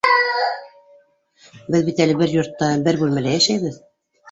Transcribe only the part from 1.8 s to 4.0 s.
бит әле бер йортта, бер бүлмәлә йәшәйбеҙ.